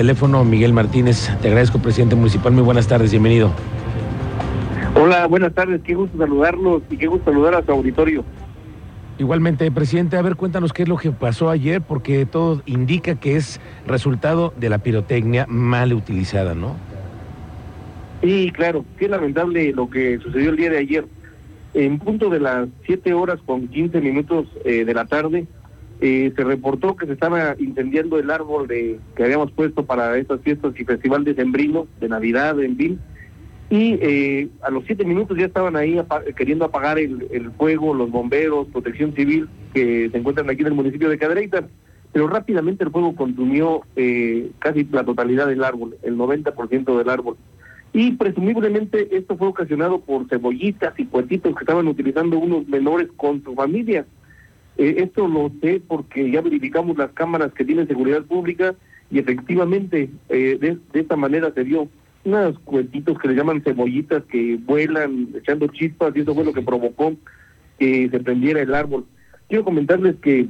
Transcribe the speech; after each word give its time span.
Teléfono 0.00 0.42
Miguel 0.46 0.72
Martínez. 0.72 1.30
Te 1.42 1.48
agradezco, 1.48 1.78
presidente 1.78 2.16
municipal. 2.16 2.54
Muy 2.54 2.62
buenas 2.62 2.88
tardes, 2.88 3.10
bienvenido. 3.10 3.52
Hola, 4.94 5.26
buenas 5.26 5.52
tardes. 5.52 5.82
Qué 5.82 5.94
gusto 5.94 6.16
saludarlos 6.16 6.80
y 6.88 6.96
qué 6.96 7.06
gusto 7.06 7.30
saludar 7.30 7.54
a 7.54 7.62
su 7.62 7.70
auditorio. 7.70 8.24
Igualmente, 9.18 9.70
presidente, 9.70 10.16
a 10.16 10.22
ver, 10.22 10.36
cuéntanos 10.36 10.72
qué 10.72 10.84
es 10.84 10.88
lo 10.88 10.96
que 10.96 11.10
pasó 11.10 11.50
ayer, 11.50 11.82
porque 11.82 12.24
todo 12.24 12.62
indica 12.64 13.16
que 13.16 13.36
es 13.36 13.60
resultado 13.86 14.54
de 14.56 14.70
la 14.70 14.78
pirotecnia 14.78 15.44
mal 15.46 15.92
utilizada, 15.92 16.54
¿no? 16.54 16.76
Sí, 18.22 18.50
claro, 18.54 18.86
qué 18.96 19.06
lamentable 19.06 19.70
lo 19.74 19.90
que 19.90 20.18
sucedió 20.20 20.48
el 20.48 20.56
día 20.56 20.70
de 20.70 20.78
ayer. 20.78 21.04
En 21.74 21.98
punto 21.98 22.30
de 22.30 22.40
las 22.40 22.70
7 22.86 23.12
horas 23.12 23.38
con 23.44 23.68
15 23.68 24.00
minutos 24.00 24.46
eh, 24.64 24.86
de 24.86 24.94
la 24.94 25.04
tarde, 25.04 25.46
eh, 26.00 26.32
se 26.34 26.44
reportó 26.44 26.96
que 26.96 27.06
se 27.06 27.12
estaba 27.12 27.54
incendiando 27.58 28.18
el 28.18 28.30
árbol 28.30 28.66
de, 28.66 28.98
que 29.14 29.24
habíamos 29.24 29.52
puesto 29.52 29.84
para 29.84 30.16
estas 30.16 30.40
fiestas 30.40 30.72
y 30.78 30.84
festival 30.84 31.24
de 31.24 31.34
Sembrino, 31.34 31.86
de 32.00 32.08
Navidad, 32.08 32.58
en 32.62 32.76
fin. 32.76 33.00
Y 33.68 33.98
eh, 34.00 34.48
a 34.62 34.70
los 34.70 34.84
siete 34.86 35.04
minutos 35.04 35.36
ya 35.38 35.46
estaban 35.46 35.76
ahí 35.76 36.00
queriendo 36.36 36.64
apagar 36.64 36.98
el, 36.98 37.52
fuego, 37.56 37.94
los 37.94 38.10
bomberos, 38.10 38.66
protección 38.68 39.14
civil 39.14 39.48
que 39.74 40.08
se 40.10 40.18
encuentran 40.18 40.48
aquí 40.50 40.62
en 40.62 40.68
el 40.68 40.74
municipio 40.74 41.08
de 41.08 41.18
Cadereyta. 41.18 41.68
Pero 42.12 42.26
rápidamente 42.26 42.82
el 42.82 42.90
fuego 42.90 43.14
consumió 43.14 43.82
eh, 43.94 44.50
casi 44.58 44.88
la 44.90 45.04
totalidad 45.04 45.46
del 45.46 45.62
árbol, 45.62 45.96
el 46.02 46.16
90% 46.16 46.98
del 46.98 47.08
árbol. 47.08 47.36
Y 47.92 48.12
presumiblemente 48.12 49.16
esto 49.16 49.36
fue 49.36 49.48
ocasionado 49.48 50.00
por 50.00 50.28
cebollitas 50.28 50.98
y 50.98 51.04
puetitos 51.04 51.54
que 51.54 51.60
estaban 51.60 51.86
utilizando 51.86 52.38
unos 52.38 52.66
menores 52.66 53.08
con 53.16 53.44
su 53.44 53.54
familia. 53.54 54.06
Eh, 54.80 55.02
esto 55.02 55.28
lo 55.28 55.52
sé 55.60 55.82
porque 55.86 56.30
ya 56.30 56.40
verificamos 56.40 56.96
las 56.96 57.10
cámaras 57.10 57.52
que 57.52 57.66
tienen 57.66 57.86
seguridad 57.86 58.22
pública 58.22 58.74
y 59.10 59.18
efectivamente 59.18 60.08
eh, 60.30 60.56
de, 60.58 60.78
esta 60.98 61.16
manera 61.16 61.52
se 61.52 61.64
vio 61.64 61.86
unos 62.24 62.58
cuetitos 62.60 63.18
que 63.18 63.28
le 63.28 63.34
llaman 63.34 63.60
cebollitas 63.60 64.22
que 64.24 64.58
vuelan 64.64 65.28
echando 65.36 65.66
chispas 65.66 66.16
y 66.16 66.20
eso 66.20 66.34
fue 66.34 66.46
lo 66.46 66.54
que 66.54 66.62
provocó 66.62 67.12
que 67.78 68.08
se 68.08 68.20
prendiera 68.20 68.62
el 68.62 68.74
árbol. 68.74 69.04
Quiero 69.50 69.64
comentarles 69.64 70.16
que 70.22 70.46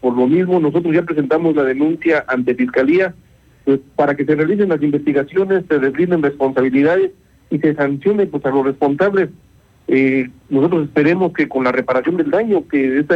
por 0.00 0.16
lo 0.16 0.28
mismo 0.28 0.60
nosotros 0.60 0.94
ya 0.94 1.02
presentamos 1.02 1.56
la 1.56 1.64
denuncia 1.64 2.24
ante 2.28 2.54
Fiscalía 2.54 3.16
pues, 3.64 3.80
para 3.96 4.14
que 4.14 4.24
se 4.24 4.36
realicen 4.36 4.68
las 4.68 4.80
investigaciones, 4.80 5.64
se 5.68 5.80
deslinden 5.80 6.22
responsabilidades 6.22 7.10
y 7.50 7.58
se 7.58 7.74
sancione 7.74 8.26
pues, 8.26 8.46
a 8.46 8.50
los 8.50 8.64
responsables. 8.64 9.30
Eh, 9.88 10.30
nosotros 10.50 10.84
esperemos 10.84 11.32
que 11.32 11.48
con 11.48 11.64
la 11.64 11.72
reparación 11.72 12.16
del 12.16 12.30
daño, 12.30 12.68
que 12.68 13.00
es 13.00 13.06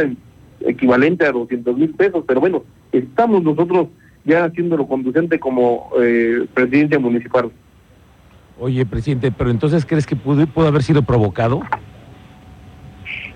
equivalente 0.67 1.25
a 1.25 1.31
200 1.31 1.77
mil 1.77 1.89
pesos, 1.91 2.23
pero 2.27 2.39
bueno, 2.39 2.63
estamos 2.91 3.43
nosotros 3.43 3.87
ya 4.25 4.45
haciéndolo 4.45 4.87
conducente 4.87 5.39
como 5.39 5.89
eh, 6.01 6.45
presidencia 6.53 6.99
municipal. 6.99 7.49
Oye, 8.59 8.85
presidente, 8.85 9.31
pero 9.31 9.49
entonces 9.49 9.85
crees 9.85 10.05
que 10.05 10.15
pudo, 10.15 10.45
pudo 10.47 10.67
haber 10.67 10.83
sido 10.83 11.03
provocado? 11.03 11.61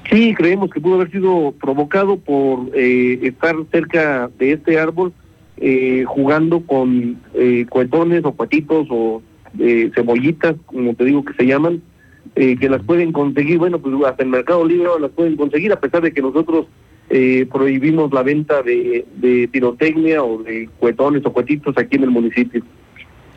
Sí, 0.09 0.33
creemos 0.35 0.69
que 0.69 0.81
pudo 0.81 0.95
haber 0.95 1.11
sido 1.11 1.53
provocado 1.59 2.17
por 2.17 2.69
eh, 2.73 3.19
estar 3.23 3.55
cerca 3.71 4.29
de 4.37 4.53
este 4.53 4.77
árbol 4.77 5.13
eh, 5.57 6.03
jugando 6.07 6.65
con 6.65 7.17
eh, 7.33 7.65
cuetones 7.69 8.25
o 8.25 8.33
cuetitos 8.33 8.87
o 8.89 9.21
eh, 9.59 9.91
cebollitas, 9.93 10.55
como 10.65 10.95
te 10.95 11.05
digo 11.05 11.23
que 11.23 11.33
se 11.33 11.45
llaman, 11.45 11.81
eh, 12.35 12.57
que 12.57 12.69
las 12.69 12.83
pueden 12.83 13.11
conseguir, 13.11 13.57
bueno, 13.57 13.79
pues 13.79 13.93
hasta 14.05 14.23
el 14.23 14.29
Mercado 14.29 14.65
Libre 14.65 14.89
las 14.99 15.11
pueden 15.11 15.35
conseguir, 15.37 15.71
a 15.71 15.79
pesar 15.79 16.01
de 16.01 16.13
que 16.13 16.21
nosotros 16.21 16.65
eh, 17.11 17.45
prohibimos 17.51 18.11
la 18.13 18.23
venta 18.23 18.61
de, 18.63 19.05
de 19.17 19.49
pirotecnia 19.51 20.23
o 20.23 20.41
de 20.41 20.69
cuetones 20.79 21.25
o 21.25 21.33
cuetitos 21.33 21.77
aquí 21.77 21.97
en 21.97 22.03
el 22.03 22.11
municipio. 22.11 22.63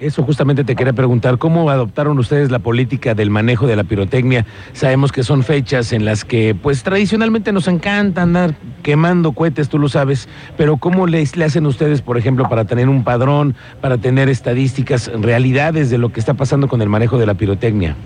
Eso 0.00 0.24
justamente 0.24 0.64
te 0.64 0.74
quería 0.74 0.92
preguntar, 0.92 1.38
¿cómo 1.38 1.70
adoptaron 1.70 2.18
ustedes 2.18 2.50
la 2.50 2.58
política 2.58 3.14
del 3.14 3.30
manejo 3.30 3.66
de 3.66 3.76
la 3.76 3.84
pirotecnia? 3.84 4.44
Sabemos 4.72 5.12
que 5.12 5.22
son 5.22 5.44
fechas 5.44 5.92
en 5.92 6.04
las 6.04 6.24
que 6.24 6.54
pues 6.54 6.82
tradicionalmente 6.82 7.52
nos 7.52 7.68
encanta 7.68 8.22
andar 8.22 8.54
quemando 8.82 9.32
cohetes, 9.32 9.68
tú 9.68 9.78
lo 9.78 9.88
sabes, 9.88 10.28
pero 10.56 10.76
¿cómo 10.78 11.06
le, 11.06 11.24
le 11.34 11.44
hacen 11.44 11.64
ustedes, 11.64 12.02
por 12.02 12.18
ejemplo, 12.18 12.48
para 12.48 12.64
tener 12.64 12.88
un 12.88 13.04
padrón, 13.04 13.54
para 13.80 13.96
tener 13.98 14.28
estadísticas, 14.28 15.10
realidades 15.20 15.90
de 15.90 15.98
lo 15.98 16.12
que 16.12 16.20
está 16.20 16.34
pasando 16.34 16.66
con 16.66 16.82
el 16.82 16.88
manejo 16.88 17.16
de 17.16 17.26
la 17.26 17.34
pirotecnia? 17.34 17.96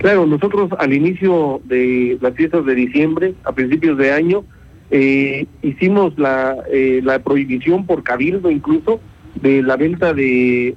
Claro, 0.00 0.24
nosotros 0.24 0.70
al 0.78 0.94
inicio 0.94 1.60
de 1.64 2.16
las 2.22 2.32
fiestas 2.32 2.64
de 2.64 2.74
diciembre, 2.74 3.34
a 3.44 3.52
principios 3.52 3.98
de 3.98 4.12
año, 4.12 4.44
eh, 4.90 5.44
hicimos 5.60 6.18
la, 6.18 6.56
eh, 6.72 7.02
la 7.04 7.18
prohibición 7.18 7.84
por 7.84 8.02
cabildo 8.02 8.50
incluso 8.50 8.98
de 9.34 9.62
la 9.62 9.76
venta 9.76 10.14
de, 10.14 10.74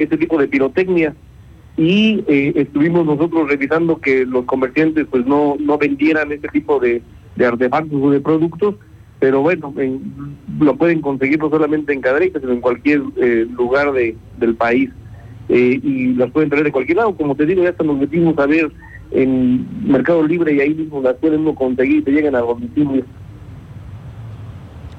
este 0.00 0.16
tipo 0.16 0.38
de 0.38 0.48
pirotecnia. 0.48 1.14
Y 1.76 2.24
eh, 2.26 2.54
estuvimos 2.56 3.04
nosotros 3.04 3.50
revisando 3.50 4.00
que 4.00 4.24
los 4.24 4.46
comerciantes 4.46 5.06
pues 5.10 5.26
no 5.26 5.56
no 5.60 5.76
vendieran 5.76 6.32
este 6.32 6.48
tipo 6.48 6.80
de, 6.80 7.02
artefactos 7.46 8.00
o 8.00 8.10
de 8.10 8.20
productos 8.20 8.76
pero 9.18 9.42
bueno 9.42 9.74
lo 10.60 10.76
pueden 10.76 11.00
conseguir 11.00 11.38
no 11.40 11.50
solamente 11.50 11.92
en 11.92 12.00
Cadereyta 12.00 12.38
sino 12.38 12.52
en 12.52 12.60
cualquier 12.60 13.02
lugar 13.56 13.92
de, 13.92 14.16
del 14.38 14.54
país 14.54 14.90
eh, 15.48 15.80
y 15.82 16.14
las 16.14 16.30
pueden 16.30 16.50
traer 16.50 16.64
de 16.64 16.72
cualquier 16.72 16.98
lado. 16.98 17.16
Como 17.16 17.34
te 17.34 17.46
digo 17.46 17.62
ya 17.62 17.70
hasta 17.70 17.84
nos 17.84 17.98
metimos 17.98 18.38
a 18.38 18.46
ver 18.46 18.70
en 19.10 19.66
Mercado 19.90 20.26
Libre 20.26 20.54
y 20.54 20.60
ahí 20.60 20.74
mismo 20.74 21.00
las 21.00 21.14
pueden 21.16 21.40
uno 21.40 21.54
conseguir 21.54 22.04
te 22.04 22.10
llegan 22.10 22.34
a 22.34 22.40
domicilio 22.40 23.04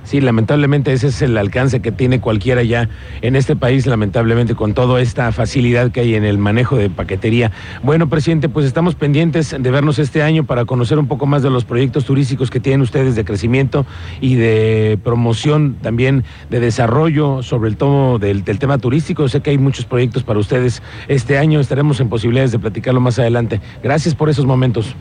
Sí, 0.05 0.21
lamentablemente 0.21 0.93
ese 0.93 1.07
es 1.07 1.21
el 1.23 1.35
alcance 1.35 1.81
que 1.81 1.91
tiene 1.91 2.21
cualquiera 2.21 2.61
ya 2.61 2.89
en 3.21 3.35
este 3.35 3.55
país, 3.55 3.87
lamentablemente 3.87 4.53
con 4.53 4.75
toda 4.75 5.01
esta 5.01 5.31
facilidad 5.31 5.91
que 5.91 6.01
hay 6.01 6.13
en 6.13 6.23
el 6.23 6.37
manejo 6.37 6.77
de 6.77 6.91
paquetería. 6.91 7.51
Bueno, 7.81 8.07
presidente, 8.07 8.47
pues 8.47 8.67
estamos 8.67 8.93
pendientes 8.93 9.55
de 9.57 9.71
vernos 9.71 9.97
este 9.97 10.21
año 10.21 10.43
para 10.43 10.65
conocer 10.65 10.99
un 10.99 11.07
poco 11.07 11.25
más 11.25 11.41
de 11.41 11.49
los 11.49 11.65
proyectos 11.65 12.05
turísticos 12.05 12.51
que 12.51 12.59
tienen 12.59 12.81
ustedes 12.81 13.15
de 13.15 13.25
crecimiento 13.25 13.87
y 14.21 14.35
de 14.35 14.99
promoción 15.03 15.77
también 15.81 16.23
de 16.51 16.59
desarrollo 16.59 17.41
sobre 17.41 17.69
el 17.69 17.75
tomo 17.75 18.19
del, 18.19 18.43
del 18.43 18.59
tema 18.59 18.77
turístico. 18.77 19.27
Sé 19.27 19.41
que 19.41 19.49
hay 19.49 19.57
muchos 19.57 19.85
proyectos 19.85 20.23
para 20.23 20.37
ustedes 20.37 20.83
este 21.07 21.39
año, 21.39 21.59
estaremos 21.59 21.99
en 21.99 22.09
posibilidades 22.09 22.51
de 22.51 22.59
platicarlo 22.59 22.99
más 22.99 23.17
adelante. 23.17 23.59
Gracias 23.81 24.13
por 24.13 24.29
esos 24.29 24.45
momentos. 24.45 24.95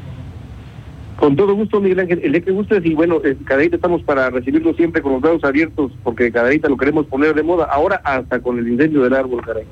Con 1.24 1.36
todo 1.36 1.54
gusto, 1.54 1.80
Miguel 1.80 2.00
Ángel. 2.00 2.20
El 2.22 2.44
que 2.44 2.50
gustes 2.50 2.84
y 2.84 2.92
bueno, 2.92 3.18
en 3.24 3.36
Caderita 3.36 3.76
estamos 3.76 4.02
para 4.02 4.28
recibirlo 4.28 4.74
siempre 4.74 5.00
con 5.00 5.12
los 5.12 5.22
brazos 5.22 5.42
abiertos 5.44 5.90
porque 6.02 6.30
Caderita 6.30 6.68
lo 6.68 6.76
queremos 6.76 7.06
poner 7.06 7.34
de 7.34 7.42
moda. 7.42 7.64
Ahora 7.64 8.02
hasta 8.04 8.40
con 8.40 8.58
el 8.58 8.68
incendio 8.68 9.02
del 9.04 9.14
árbol, 9.14 9.40
caray. 9.42 9.64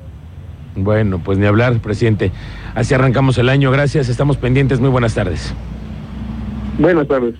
Bueno, 0.77 1.21
pues 1.23 1.37
ni 1.37 1.45
hablar, 1.45 1.79
presidente. 1.81 2.33
Así 2.75 2.95
arrancamos 2.95 3.37
el 3.37 3.51
año. 3.51 3.71
Gracias, 3.71 4.09
estamos 4.09 4.39
pendientes. 4.39 4.81
Muy 4.81 4.89
buenas 4.89 5.15
tardes. 5.15 5.53
Buenas 6.79 7.07
tardes. 7.07 7.35